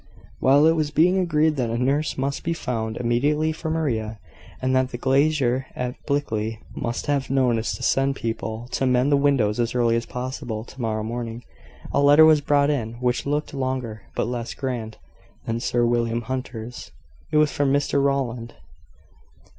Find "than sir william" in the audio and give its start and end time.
15.45-16.21